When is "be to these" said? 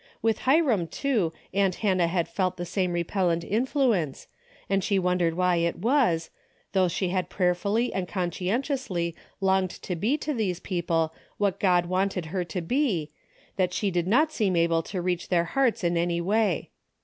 9.95-10.59